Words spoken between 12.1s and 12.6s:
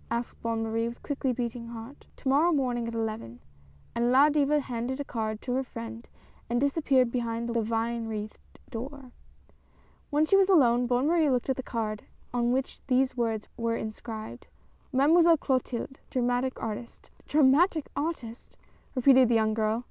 on